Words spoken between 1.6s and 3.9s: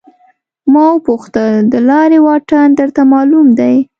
د لارې واټن درته معلوم دی.